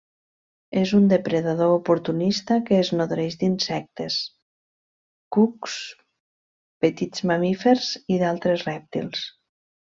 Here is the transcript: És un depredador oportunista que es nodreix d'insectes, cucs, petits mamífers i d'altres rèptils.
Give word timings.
És 0.83 0.91
un 0.99 1.03
depredador 1.09 1.73
oportunista 1.73 2.57
que 2.69 2.79
es 2.83 2.89
nodreix 3.01 3.37
d'insectes, 3.43 4.17
cucs, 5.37 5.77
petits 6.87 7.27
mamífers 7.35 7.93
i 8.17 8.19
d'altres 8.25 8.67
rèptils. 8.71 9.29